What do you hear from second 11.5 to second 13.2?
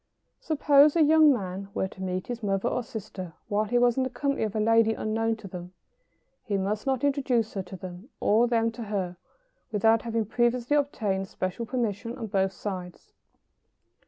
permission on both sides.